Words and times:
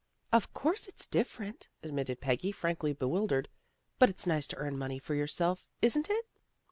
"Of 0.33 0.51
course 0.51 0.87
it's 0.87 1.05
different," 1.05 1.69
admitted 1.83 2.21
Peggy, 2.21 2.51
frankly 2.51 2.91
bewildered." 2.91 3.49
But 3.99 4.09
it's 4.09 4.25
nice 4.25 4.47
to 4.47 4.55
earn 4.57 4.75
money 4.75 4.97
for 4.97 5.13
yourself, 5.13 5.63
isn't 5.79 6.09
it? 6.09 6.25